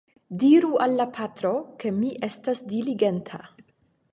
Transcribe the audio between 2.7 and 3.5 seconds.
diligenta.